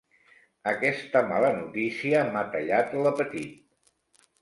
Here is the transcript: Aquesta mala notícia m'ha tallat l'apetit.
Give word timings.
Aquesta 0.71 1.21
mala 1.33 1.53
notícia 1.59 2.25
m'ha 2.33 2.45
tallat 2.59 2.99
l'apetit. 3.07 3.57